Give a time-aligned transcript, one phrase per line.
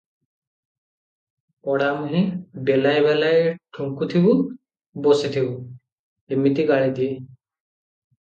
[1.67, 2.21] ପୋଡାମୁହିଁ,
[2.69, 3.43] ବେଲାଏ ବେଲାଏ
[3.77, 4.33] ଠୁଙ୍କୁଥିବୁ
[5.09, 5.55] ବସିଥିବୁ'
[6.37, 7.13] ଏମିତି ଗାଳି ଦିଏ।